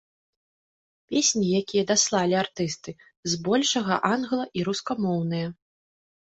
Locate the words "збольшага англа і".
3.35-4.65